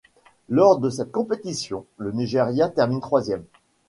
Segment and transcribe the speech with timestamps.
[0.49, 3.43] Lors de cette compétition, le Nigeria termine troisième.